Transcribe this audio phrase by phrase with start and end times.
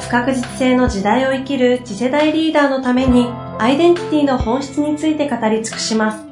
[0.00, 3.26] 不確実性の時代を生きる次世代リーダーのために
[3.58, 6.24] アイデンティティの本質について語り尽くします。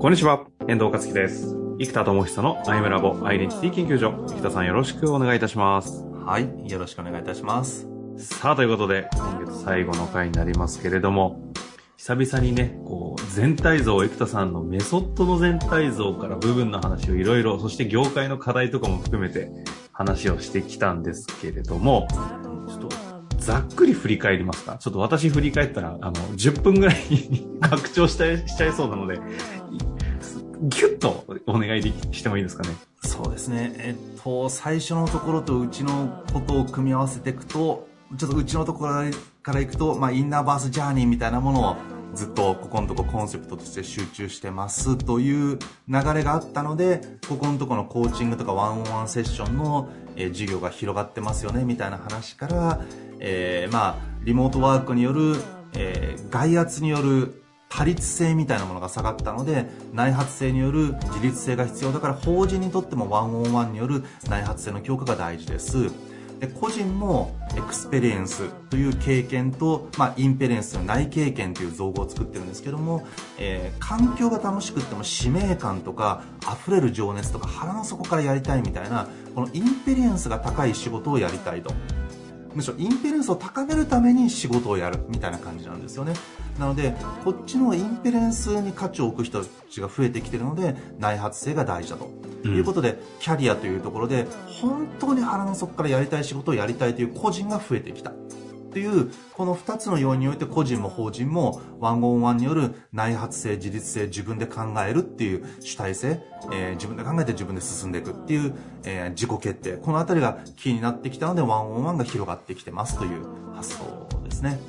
[0.00, 1.56] こんにちは、遠藤和樹です。
[1.78, 4.24] 生田智久のアイムラボアイデンティティ研究所。
[4.28, 6.04] 生田さんよろしくお願いいたします。
[6.24, 7.88] はい、よろしくお願いいたします。
[8.16, 11.40] さあ、ということで、今月最後の回になりますけれども、
[11.96, 13.07] 久々にね、こう、
[13.38, 19.52] 全体像、生田さんのメソッドの全体像から部分の話をいろいろ、そして業界の課題とかも含めて
[19.92, 22.08] 話をしてきたんですけれども、
[22.68, 22.88] ちょっと、
[23.36, 24.76] ざっくり振り返りますか？
[24.78, 26.96] ちょっと私振り返ったら、あの、10分ぐらい
[27.60, 29.20] 拡張したしちゃいそうなので、
[30.62, 32.70] ぎゅっとお願いしてもいいですかね？
[33.04, 33.72] そうですね。
[33.78, 38.94] えっと、最初のところとうちのことを組み合わせていくと、ちょっとうちのところ
[39.44, 41.76] からいくと、まあ、インナーバースジャーニーみたいなものを
[42.18, 52.80] ずっとここのとこコンセプトとして集中してますという流れがあったので、ここのとこのコーチングとかワンオンワンセッションの、えー、授業が広がってますよねみたいな話から、
[53.20, 55.36] えー、まあ、リモートワークによる、
[55.76, 65.92] えー、外圧による他律性みたいなものが下がったので内発性による自律性が必要だから法人にとってもワンオンワンによる内発性の強化が大事です。
[66.40, 73.06] で個人もエクスペリエンスという経験と、まあ、インペリエンスの内経験という造語を作ってるんですけども、
[73.38, 81.72] えー、環境が楽しくっても使命感とか溢れる情熱とか腹の底からやりたいみたいなこのインペリエンスが高い仕事をやりたいと。
[82.54, 86.14] むしろインペリエンスを高めるために仕事をやるみたいな感じなんですよね。
[86.58, 92.10] なのでこっちのインペリエンスに価値を置く人たちが増えてきてるので内発性が大事だと、
[92.44, 94.26] うん、いうことでキャリアというところで
[94.60, 98.12] 本当に腹の底からやりたい仕事をやりたいという個人が増えてきた。
[98.70, 106.22] というこの2つの要因において個人も法人もワンオンワンによる内発性自律性自分で考えるっていう主体性、
[106.52, 108.54] えー、自分で考えて自分で進んでいくっていう、
[108.84, 109.78] えー、自己決定。
[109.78, 114.60] この辺りがキーになってきたのでワンオンワンが広がってきてますという発想ですね。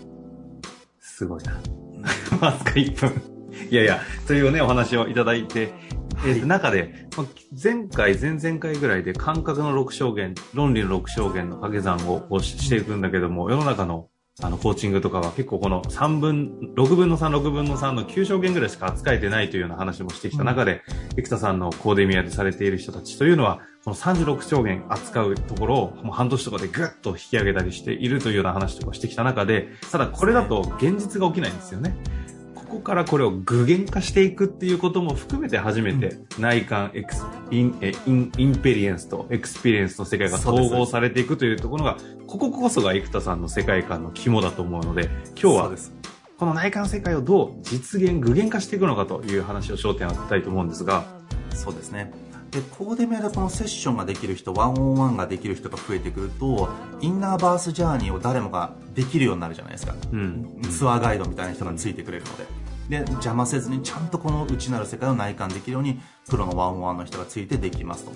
[0.99, 1.51] すごいな。
[2.39, 3.39] わずか1分。
[3.69, 5.73] いやいやというねお話をいただいて
[6.25, 7.07] えー、中で、
[7.51, 14.09] 前回、前々回ぐらいで感覚の6証言、論理の6証言の掛け算ををしていくんだけども、世の中の
[14.41, 20.81] あの、コーチングとかは結構この3分、6分の3、6分の3の9証言ぐらいしか扱えてないというような話もしてきた中で、
[21.17, 31.95] 生田さんのコーデミアでされている人たちというのは、この36象限扱うところをもう半年とかでぐっと引き上げたりしているというような話とかしてきた中で、ただこれだと現実が起きないんですよね。
[32.69, 41.97] ここからこれを具現化していくっていうことも含めて初めて内観エクスインえインインペリエンスとエクスペリエンスの世界が統合されていくというところが
[42.27, 45.09] こここそが生田さんの世界観の肝だと思うので
[45.41, 45.71] 今日は
[46.37, 51.19] この内観世界をどう実現具現化していくのかという話を焦点を当てたいと思うんですが。
[51.53, 56.69] そうですねでコーデメでこのセッションができる人ワンオンワンができる人が増えてくると
[57.01, 62.37] インナーバースジャーニーを誰もができるようになるじゃないですか、うん、ツアーガイドみたいな人がついてくれるの
[62.89, 68.11] で、で邪魔せずにちゃんとこの内なる世界を内観できるようにプロのワンオンワンの人がついてできますと。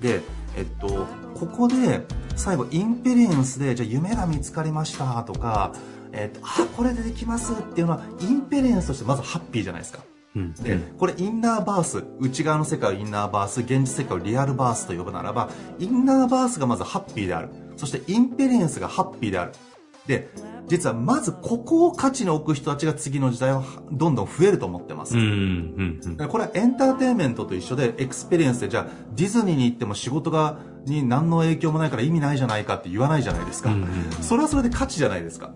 [0.00, 0.20] で
[0.56, 2.04] えっとここで
[2.36, 5.72] 最後インペリエンスでじゃあ夢が見つかりましたとか
[6.12, 10.00] えっと、あこれでできますっていうのはインペリエンスとしてまずハッピーじゃないですか。
[10.00, 19.52] うん、でこれインナーバース内側の世界をインナーバース現実世界をリアルバースと呼ぶならばインナーバースがまずハッピーであるそしてインペリエンスがハッピーである
[20.06, 20.28] で
[20.68, 25.16] 実はまずここを価値に置く人たちが次の時代はどんどん増えると思ってます。
[25.16, 33.70] うんうんうん、これはエンターテインメントと一緒でエクスペリエンスでじゃあディズニーに行っても仕事がに何の影響もないから意味ないじゃないかって言わないじゃないですか。
[33.70, 35.52] うんうんうん、それはそれで価値じゃないですか。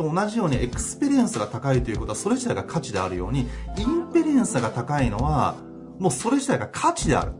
[0.00, 3.40] と同じようにエクスペリエンスが高いということはそれ自体が価値であるように
[3.76, 5.56] インペリエンスが高いのは
[5.98, 7.32] もうそれ自体が価値である。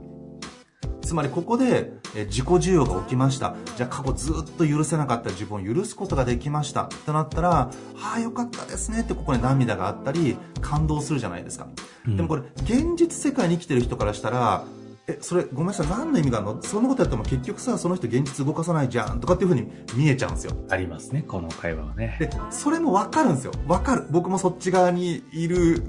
[1.03, 1.93] つまりここで
[2.27, 3.57] 自己受容が起きました。
[3.77, 6.85] じゃあ過去ずっと許せなかった自分を許すことができました。
[7.07, 7.71] となったらあ
[8.17, 11.69] あよかったですねってここに涙があったり感動するじゃないですか、
[12.07, 14.65] うん、でもこれ現実世界に生きてる人からしたら
[15.11, 16.63] えそれごめんなさい何の意味があるの？
[16.63, 20.53] そんなことやっても結局さその人現実動かさないじゃんとかっていうふうに見えちゃうんですよ。
[20.71, 22.17] ありますねこの会話はね。
[22.21, 23.53] でそれも分かるんですよ。
[23.67, 24.07] 分かる。
[24.11, 25.83] 僕もそっち側にいる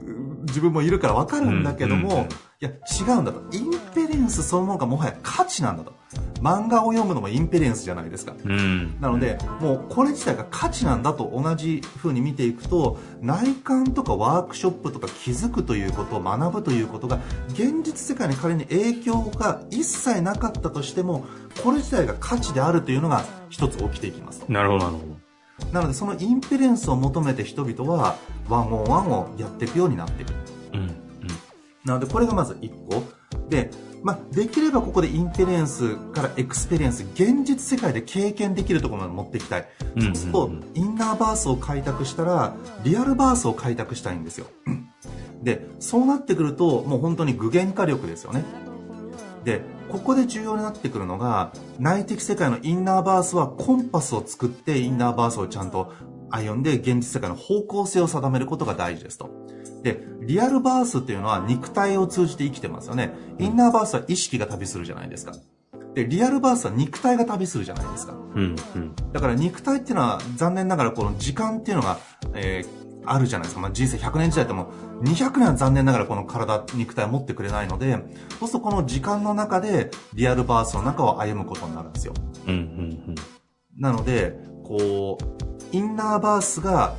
[0.48, 2.28] 自分もいるから分かるんだけども、うんうんうん。
[2.28, 2.30] い
[2.60, 3.42] や、違うんだと。
[3.52, 5.94] インペリエンスそのものがもはや価値なんだと。
[6.42, 8.34] 漫画を読むのもインペリエンスじゃないですか。
[8.44, 9.00] うん。
[9.00, 21.26] なので、もうこれ自体が価値なんだと同じ風に見ていくと、内観とかワークショップとか気づくということを学ぶということが、現実世界に仮に影響が一切なかったとしても、
[21.64, 24.52] これ自体が価値であるというのが一つ起きていきますと。
[24.52, 25.22] なるほど、なるほ
[25.72, 28.16] なので、その inperience を求めて人々は、
[28.50, 30.34] one on one をやっていくようになっていく。
[30.74, 30.80] ど。
[30.80, 30.88] うん。
[31.86, 33.04] なので、これがまず1個。
[33.50, 33.70] で、
[34.03, 39.68] まあ、できればここで inperience から experience、現実世界で経験できるところまで持っていきたい。
[39.95, 44.48] うんそうすると、 innerverse を開拓したら、 realverse を開拓したいんですよ。
[45.44, 48.44] で、そうなってくると、もう本当に具現化力ですよね。
[49.44, 55.94] で、ここで重要になってくるのが、内的世界のインナーバースはコンパスを作って、インナーバースをちゃんと
[56.30, 59.30] 歩んで、現実世界の方向性を定めることが大事ですと。
[59.83, 63.14] で、リアルバースっていうのは肉体を通じて生きてますよね。
[63.40, 65.34] インナーバースは意識が旅するじゃないですか。
[65.94, 68.14] で、リアルバースは肉体が旅するじゃないですか。
[68.14, 68.56] うん。
[68.76, 68.96] うん。
[69.12, 72.00] だから肉体っていうのは残念ながらこの時間っていうのが、
[72.34, 73.62] えーあるじゃないですか。
[73.62, 74.72] まあ、人生100年時代でも
[75.02, 77.98] 200年は残念ながらこの体、肉体を持ってくれないので、
[78.40, 82.14] そうするとこの時間の中でリアルバースの中を歩むことになるんですよ。
[82.48, 82.54] うん。
[82.54, 83.16] うん。
[83.78, 86.96] なので、こう、インナーバースが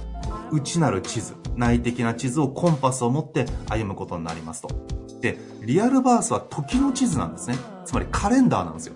[0.52, 4.68] 内なる地図、内的な地図をコンパスを持って歩むことになりますと。
[5.20, 7.56] で、リアルバースは時の地図なんですね。
[7.84, 8.94] つまりカレンダーなんですよ。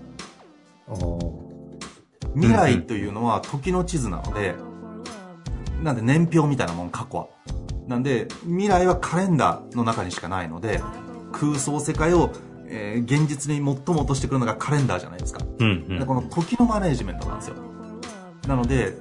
[2.35, 4.55] 未来というのは時の地図なので、
[5.83, 7.29] なんで年表みたいなもん、過去は。
[7.87, 10.81] なんで、未来はカレンダーの中にしかないので、
[11.33, 12.31] 空想世界を、
[12.69, 15.45] えー現実に最も落としてくるのがカレンダーじゃないですか。
[15.59, 15.85] うん。
[15.89, 15.99] うん。
[15.99, 17.57] でこの時のマネージメントなんですよ。
[18.49, 18.97] なので、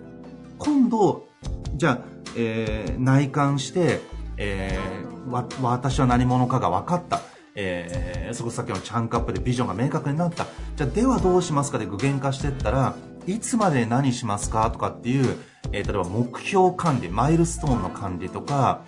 [0.59, 1.27] 今度、
[1.75, 4.01] じゃあ、えー内観して、
[4.37, 7.21] えーわ、私は何者かが分かった。
[7.55, 10.45] えーそこさっきのチャンクアップでビジョンが明確になった。
[10.75, 12.95] じゃあ、ではどうしますかで具現化していったら、
[13.27, 15.37] いつまで何しますかとかっていう、
[15.71, 18.81] えー例えば目標管理、マイルストーンの管理とか、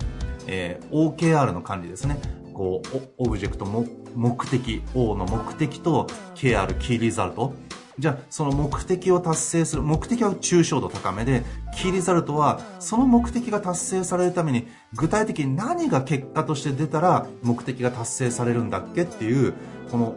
[0.48, 2.18] えー OKR の管理ですね。
[2.54, 3.86] こう、オブジェクト、も
[4.16, 7.54] 目的、O の目的と KR、キーリザルト。
[8.00, 11.44] じゃあ、その目的を達成する、目的は抽象度高めで、
[11.76, 19.54] キーリザルトは、その目的が達成されるために、具体的に何が結果として出たら、目的が達成されるんだっけっていう、
[19.92, 20.16] この、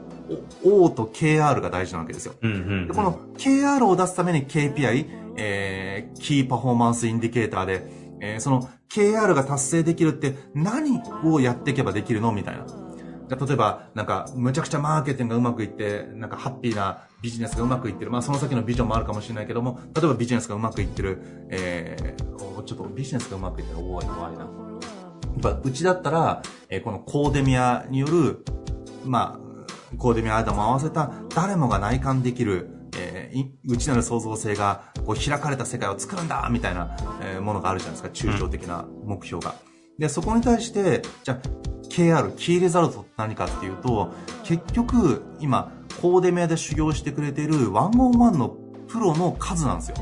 [0.65, 2.35] O と KR が大事なわけですよ。
[2.43, 2.53] うん。
[2.53, 2.89] うん。
[2.89, 5.07] でこの KR を出すために KPI、
[5.37, 7.87] えー、 key performance indicator で、
[8.21, 12.33] えーその KR が達成できるって何をやっていけばできるの？
[12.33, 12.67] みたいな。
[13.31, 18.11] 例えば、なんか、むちゃくちゃマーケティングがうまくいって、なんかハッピーなビジネスがうまくいってる。
[18.11, 23.79] まあその先のビジョンもあるかもしれないけども、例えばビジネスがうまくいってる、えー、ちょっとビジネスがうまくいってる。
[23.79, 24.41] おい、怖いな。
[24.41, 28.45] やっぱうちだったら、えーこのコーデミアによる、
[29.05, 39.55] まあ、コーデミアアイダも合わせた誰もが内観できる、えー内なる創造性がこう開かれた世界を作るんだみたいな、えーものがあるじゃないですか、抽象的な目標が。
[39.99, 41.41] で、そこに対して、じゃあ、
[42.01, 44.15] KR、キーレザルトって何かっていうと、
[44.45, 45.71] 結局、今、
[46.01, 48.49] コーデミアで修行してくれているワンオンワンの
[48.89, 49.97] プロの数なんですよ。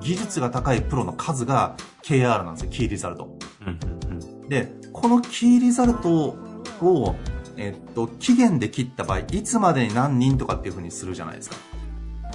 [0.00, 3.38] 技術が高いプロの数が KR なんですよ、キーリザルト。
[4.48, 6.36] で、このキーリザルト
[6.82, 7.14] を、
[7.56, 11.56] えっと、期限で切った場合、いつまでに何人とかっていう風にするじゃないですか。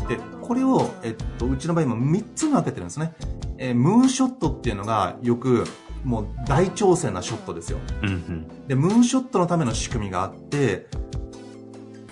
[0.07, 3.13] で、これを、えっと、うちの場合今3つに分けてるんですね。
[3.57, 5.65] えームーンショットっていうのがよく、
[6.05, 7.79] もう大挑戦なショットですよ。
[8.01, 8.09] うん。
[8.09, 8.67] うん。
[8.67, 10.87] で、ムーンショットのための仕組みがあって、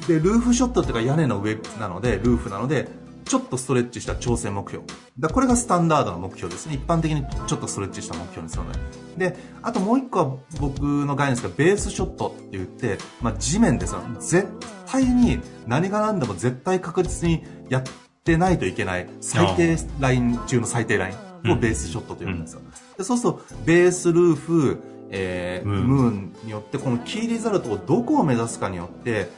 [0.07, 2.89] で、ルーフショットっていうか屋根の上なので、ルーフなので、
[3.25, 4.85] ちょっとストレッチした挑戦目標。
[5.17, 6.75] だこれがスタンダードの目標ですね。
[6.75, 8.71] 一般的にちょっとストレッチした目標にするの
[9.17, 9.29] で。
[9.29, 14.01] で、あともう一個は僕の概念ですが、ベースショットって言って、まあ、地面ですよ。
[14.19, 14.47] 絶
[14.87, 17.83] 対に何が何でも絶対確実にやっ
[18.23, 22.61] てないといけない最低ライン中の最低ラインをベースショットと言うんですよ。
[22.97, 29.29] でそうすると、ベースルーフ、えームーンによって、このキーリザルトをどこを目指すかによって、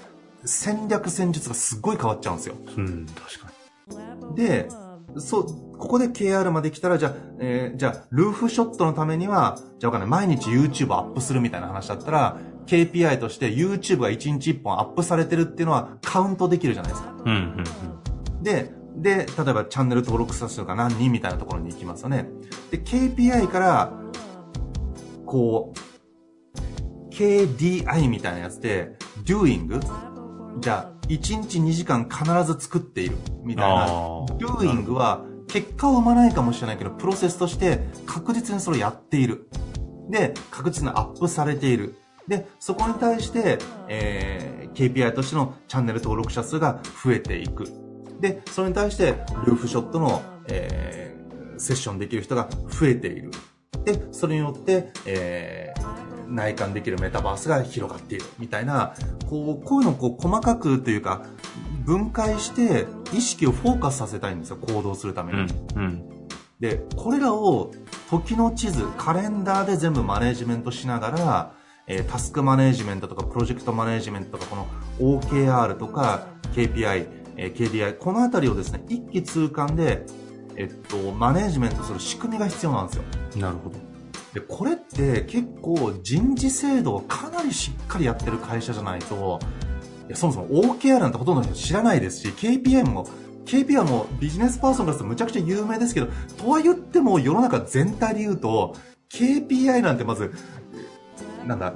[0.45, 2.55] 戦略戦術がすっごい変わっちゃうんですよ。
[2.77, 3.05] うん。
[3.07, 3.47] 確か
[4.35, 4.67] で、
[5.17, 17.13] そう、ここで KR まで来たら、じゃあ、えーじゃあ、ルーフショットのためには、じゃあわかんない、毎日 YouTube アップするみたいな話だったら、KPI として YouTube が1日1本アップされてるっていうのはカウントできるじゃないですか。
[17.25, 17.31] に。
[17.31, 17.63] うん。
[18.37, 18.43] うん。
[18.43, 22.27] で、で、例えばチャンネル登録者数が何人みたいなところに行きますよね。
[22.71, 23.93] で、KPI から、
[25.25, 29.79] こう、KDI みたいなやつで、doing?
[30.59, 33.17] じゃあ、1日2時間必ず作っている。
[33.43, 33.87] みたいな
[34.37, 39.49] doing は、結果を生まないかもしれないけど、プロセスとして確実にそれをやっている。
[40.09, 41.95] で、確実にアップされている。
[42.27, 47.84] で、そこに対して、えー KPI としてのチャンネル登録者数が増えていく。
[48.19, 51.15] で、それに対して、ルーフショットの、えー
[51.57, 53.31] セッションできる人が増えている。
[53.85, 58.25] で、それによって、えー内観できるメタバースが広がっている。
[58.39, 58.93] みたいな、
[59.29, 61.21] こう、こういうのをこう細かくというか、
[61.85, 65.39] 分解して、意識をフォーカスさせたいんですよ、行動するために。
[65.75, 65.81] うん。
[65.81, 66.03] うん。
[66.59, 67.71] で、これらを
[68.09, 71.51] 時の地図、カレンダーで全部マネジメントしながら、
[71.87, 74.67] えータスクマネジメントとかプロジェクトマネジメントとか、この
[75.21, 77.05] OKR とか KPI、
[77.37, 80.05] えー KDI、このあたりをですね、一気通貫で、
[80.55, 83.03] えっと、マネジメントする仕組みが必要なんですよ。
[83.37, 83.75] なるほど。
[84.33, 89.39] で、これって結構人事制度をかなりしっかりやってる会社じゃないと、
[90.07, 93.07] いやそもそも OKR なんてほとんどの人知らないですし、KPI も、
[93.45, 98.75] KPI もビジネスパーソンからするとむちゃくちゃ有名ですけど、とは言っても世の中全体で言うと、
[99.09, 100.33] KPI なんてまず、
[101.45, 101.73] なんだ、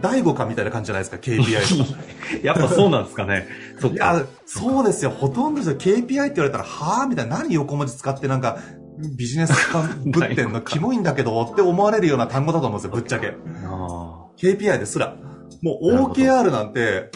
[0.00, 3.46] 第五感みたいな感じじゃないですか、KPI やっぱそうなんですかね。
[3.80, 3.88] そ。
[3.88, 5.10] いや、そうですよ。
[5.10, 8.58] ほとんどの人 KPI って言われたら、はぁみたいな、何横文字使ってなんか、
[9.16, 13.34] ビジネス感ぶっ てんのキモいんだけどって思われるような単語だと思うんですよ、ぶっちゃけ。
[13.64, 15.16] あ KPI ですら。
[15.62, 17.10] もう OKR なんて、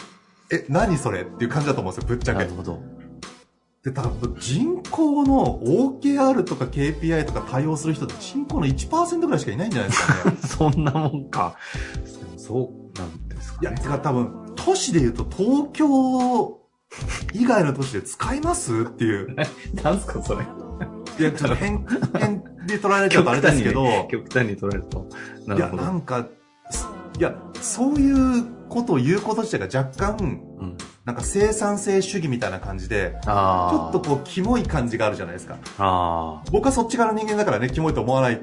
[0.51, 2.55] え、何それっていう感じだと思うんですよ、ぶっちゃけあなる。
[2.55, 2.79] ほど。
[3.83, 10.37] で、多分人口の OKR とか KPI とか対応する人って人口の1%ぐらいしかいないんじゃないですかね。
[10.47, 11.55] そんなもんか。
[12.43, 16.59] そうなんですかいや、か多分、都市で言うと東京
[17.31, 19.33] 以外の都市で使いますっていう。
[19.81, 20.43] なんすか、それ。
[21.19, 25.07] いや、ちょっと偏見で取られちゃうとあれですけど、 極端に取られると。
[25.47, 25.71] ないるや。
[25.71, 26.27] なんか、
[26.69, 26.85] す
[27.17, 30.17] いや、そういうことを言うこと自体が若干、
[30.59, 33.27] うん、なんか生産性主義みたいな感じで、ち。
[33.27, 35.57] ょっとこう、キモい感じがあるじゃないですか。
[35.77, 38.39] あ僕はそっち側の人間だからね、キモいと思わない、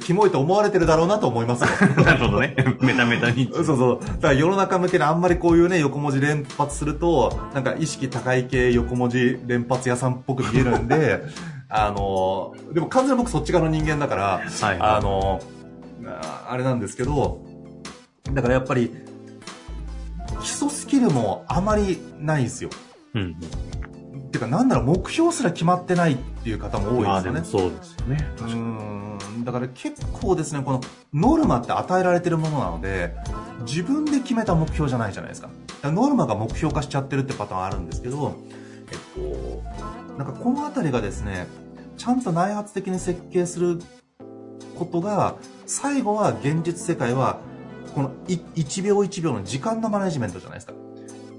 [0.00, 1.68] キモいと思われてるだろうなと思いますよ。
[1.70, 1.86] あ。
[2.02, 2.54] なるほどね。
[2.80, 3.50] メタメタに。
[3.52, 4.00] そうそう。
[4.00, 11.24] だから世の中向けにあんまりこういうね、横文字連発すると、なんか意識高い系横文字連発屋さんっぽく見えるんで、
[11.68, 14.76] あの、でも完全に僕そっち側の人間だから、はい。
[14.78, 15.40] あの、
[16.06, 17.40] ああれなんですけど、
[18.32, 18.92] だからやっぱり、
[20.94, 22.70] キルもあまりないんですよ。
[23.14, 23.36] うん。
[24.30, 27.40] てか、なんなら目標すら決まってないっていう方も多いでよね。
[27.44, 28.28] そうですよね。
[28.38, 30.80] うーんだから結構ですね、この
[31.12, 33.12] ノルマって与えられてるものなので、
[33.66, 35.48] 自分で決めた目標じゃないじゃないですか。
[35.48, 38.36] だからノルマが目標化しちゃってるってパターンあるんですけど、
[38.92, 41.48] えっと、なんかこのあたりがですね、
[41.96, 43.80] ちゃんと内発的に設計する
[44.78, 45.34] ことが、
[45.66, 47.40] 最後は現実世界は、
[47.94, 50.83] このい1秒1秒の時間のマネジメントじゃないですか。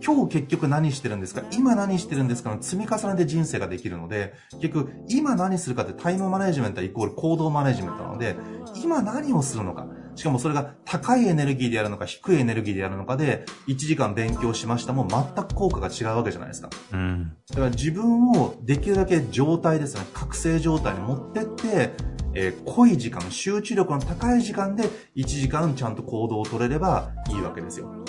[0.05, 1.43] 今日結局何してるんですか？
[1.51, 2.53] 今何してるんですか？
[2.53, 8.35] の積み重ねで人生ができるので、結局今何するかってタイムマネジメントはイコール行動マネジメントなので、
[8.83, 9.87] 今何をするのか？
[10.15, 16.69] しかもそれが高いエネルギーでやるのか低いエネルギーでやるのかで、1時間勉強しましたも全く効果が違うわけじゃないですか。
[16.93, 17.35] うん。
[17.49, 21.91] だから自分をできるだけ状態ですね、覚醒状態に持ってって、
[22.33, 24.83] えー濃い時間、集中力の高い時間で
[25.15, 28.05] 1時間ちゃんと行動を取れればいいわけですよ。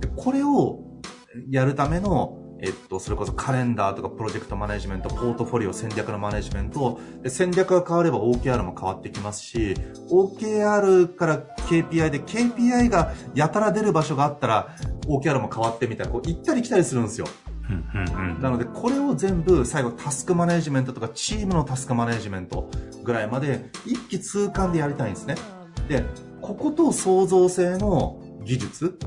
[0.00, 0.84] でこれを
[1.50, 9.74] やるための、えっと、それこそカレンダーとかプロジェクトマネジメント、ポートフォリオ戦略のマネジメント、で戦略が変われば OKR も変わってきますし、
[10.10, 17.26] OKR から KPI で KPI がやたら出る場所があったら OKR も変わってみたいな、こう行ったり来たりするんですよ。
[18.40, 22.68] なので、これを全部最後タスクマネジメントとかチームのタスクマネジメント
[23.04, 25.36] ぐらいまで一気通貫でやりたいんですね。
[25.88, 26.04] で、
[26.42, 28.98] ここと創造性の技術、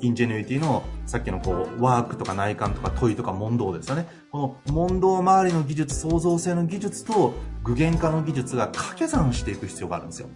[0.00, 4.06] インジェニュイティのさっきのこうワークとか内観とか問いとか問答ですよね。
[4.30, 10.28] この問答周りの技術、創造性の技術と具現化の技術が掛け算していく必要があるんですよ。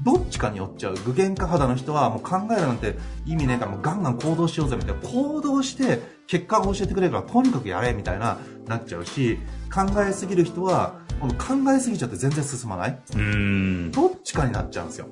[0.00, 0.94] どっちかによっちゃう。
[1.04, 5.00] 具現化肌の人はもう考えるなんて意味ねえからもうガンガン行動しようぜみたいな。
[5.08, 9.38] 行動して結果を教えてくれるからとにかくやれみたいななっちゃうし、
[9.74, 12.98] 考えすぎる人はこの考えすぎちゃって全然進まない。
[13.16, 13.90] うん。
[13.90, 15.08] どっちかになっちゃうんですよ。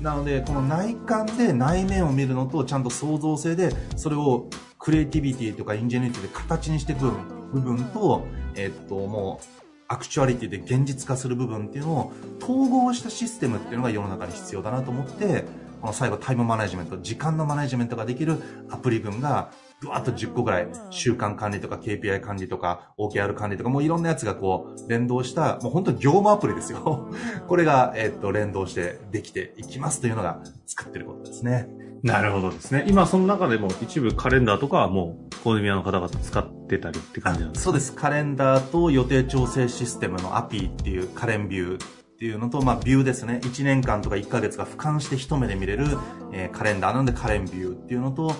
[0.00, 7.10] なので、この内観で内面を見るのと、ちゃんと創造性で、それをクリエイティビティとか ingenuity で形にしていく
[7.52, 8.24] 部分と、
[8.54, 12.12] えっと、もう、 actuality で現実化する部分っていうのを
[12.42, 15.44] 統合したシステムっていうのが世の中に必要だなと思って、
[15.80, 18.36] この最後タイムマネジメント、時間のマネジメントができる
[18.70, 27.08] アプリ群が、ぶわっと10個ぐらい、習慣管理とか KPI 管理とか OKR 管理とか、もういろんなやつがこう、連動した、もう本当に業務アプリですよ。
[27.46, 31.68] これが、えっと、連動してできていきますというのが作ってることですね。
[32.02, 32.84] なるほどですね。
[32.86, 37.94] 今その中でも一部カレンダーとかはもうコーデミアの方々使ってたりって感じなんですそうです。
[37.94, 41.86] カレンダーと予定調整システムのアピーっていうカレンビューっ
[42.18, 43.40] ていうのと、まあ、ビューですね。
[43.42, 45.86] 1年間とか1ヶ月が俯瞰して一目で見れる、
[46.32, 48.34] えーカレンダーなのでカレンビューっていうのと、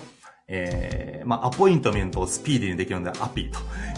[0.49, 3.49] えーまあ、アポイントメントをスピーディーにできるのでアピ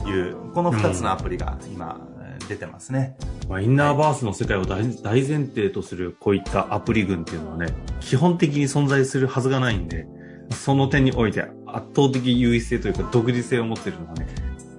[0.02, 2.12] という、この2つのアプリが今、えー
[2.48, 3.16] 出てますね。
[3.48, 7.68] まあ、インナーバースの世界を大大前提とするこういったアプリ群っていうのはね、
[8.00, 10.06] 基本的に存在するはずがないんで、
[10.52, 14.28] その点において圧倒的優位性というか独自性を持っているのがね、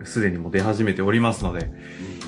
[0.05, 1.71] すでにもう出始めておりますので、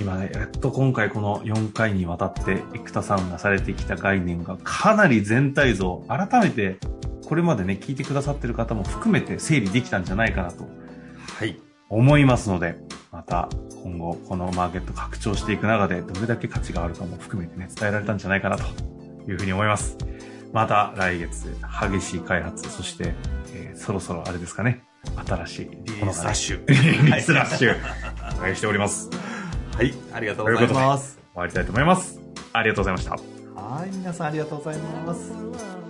[0.00, 6.78] 今ね、やっと今回この4回にわたって生田さんがされてきた概念がかなり全体像、改めて
[7.34, 10.68] これまでね、聞いてくださってる方も含めて整理できたんじゃないかなと
[11.36, 11.60] はい。
[11.88, 12.76] 思いますので、
[13.10, 13.48] また
[13.82, 18.62] 今後このマーケット拡張していく中でどれだけ価値があるかも含めてね、伝えられたんじゃないかなと
[19.28, 19.96] いうふうに思います。
[20.52, 21.52] また来月、
[21.90, 23.14] 激しい開発、そして、
[23.52, 24.84] えーそろそろあれですかね、
[25.26, 26.64] 新しいリリースラッシュ。
[26.68, 26.74] リ
[27.04, 27.76] リースラッシュ、
[28.38, 29.10] お願いしております。
[29.76, 29.92] はい。
[30.14, 31.18] ありがとうございます。
[31.32, 32.20] 終わりたいと思います。
[32.52, 33.60] ありがとうございました。
[33.60, 33.90] はい。
[33.90, 35.83] 皆さんありがとうございます。